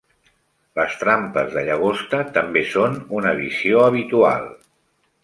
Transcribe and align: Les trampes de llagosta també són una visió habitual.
Les 0.79 0.93
trampes 1.01 1.51
de 1.57 1.63
llagosta 1.67 2.21
també 2.37 2.63
són 2.71 2.97
una 3.19 3.35
visió 3.41 3.85
habitual. 3.91 4.49